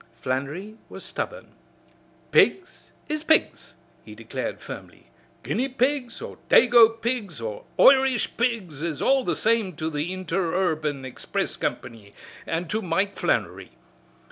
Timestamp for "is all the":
8.81-9.35